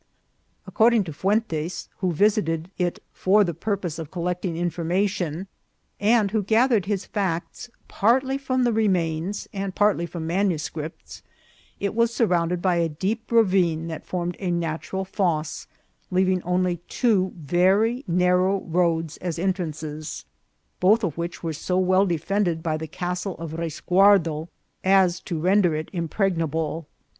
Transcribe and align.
According 0.65 1.03
to 1.03 1.13
Fuentes, 1.13 1.87
who 1.99 2.11
visited 2.11 2.71
it 2.79 3.03
for 3.13 3.43
the 3.43 3.53
purpose 3.53 3.99
of 3.99 4.09
collecting 4.09 4.57
information, 4.57 5.45
and 5.99 6.31
who 6.31 6.41
gathered 6.41 6.87
his 6.87 7.05
facts 7.05 7.69
partly 7.87 8.39
from 8.39 8.63
the 8.63 8.73
remains 8.73 9.47
and 9.53 9.75
partly 9.75 10.07
from 10.07 10.25
manuscripts, 10.25 11.21
it 11.79 11.93
was 11.93 12.11
surrounded 12.11 12.63
by 12.63 12.77
a 12.77 12.89
deep 12.89 13.31
ravine 13.31 13.89
that 13.89 14.03
formed 14.03 14.35
a 14.39 14.49
natural 14.49 15.05
fosse, 15.05 15.67
leaving 16.09 16.41
only 16.41 16.77
two 16.89 17.33
very 17.37 18.03
narrow 18.07 18.61
roads 18.61 19.17
as 19.17 19.37
entrances, 19.37 20.25
both 20.79 21.03
of 21.03 21.15
which 21.15 21.43
were 21.43 21.53
so 21.53 21.77
well 21.77 22.07
defended 22.07 22.63
by 22.63 22.75
the 22.75 22.87
castle 22.87 23.37
of 23.37 23.51
Resguardo, 23.53 24.49
as 24.83 25.19
to 25.19 25.39
render 25.39 25.75
it 25.75 25.89
impregnable. 25.93 26.87